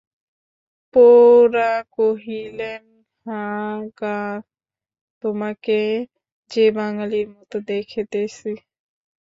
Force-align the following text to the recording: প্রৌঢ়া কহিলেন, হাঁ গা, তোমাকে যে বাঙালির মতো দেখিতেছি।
প্রৌঢ়া 0.93 1.71
কহিলেন, 1.91 2.83
হাঁ 3.25 3.77
গা, 3.99 4.19
তোমাকে 5.23 5.79
যে 6.51 6.65
বাঙালির 6.71 7.27
মতো 7.29 7.57
দেখিতেছি। 7.67 8.51